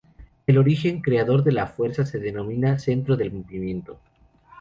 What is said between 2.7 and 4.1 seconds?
"centro del movimiento".